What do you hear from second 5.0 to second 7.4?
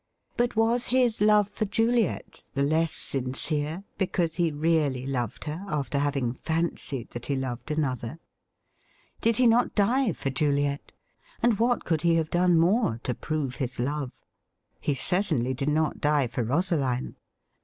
loved her after having fancied that he